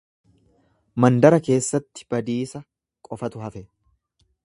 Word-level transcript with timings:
Mandara 1.03 1.39
keessatti 1.49 2.09
badiisa 2.15 2.65
qofatu 3.11 3.47
hafe. 3.49 3.67